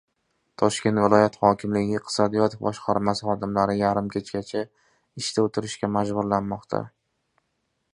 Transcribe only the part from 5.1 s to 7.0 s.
ishda o‘tirishga majburlanmoqda